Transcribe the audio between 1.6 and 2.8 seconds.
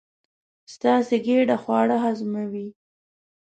خواړه هضموي.